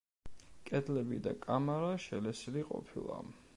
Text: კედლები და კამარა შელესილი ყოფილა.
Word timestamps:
კედლები 0.69 1.19
და 1.27 1.35
კამარა 1.45 1.93
შელესილი 2.07 2.67
ყოფილა. 2.73 3.23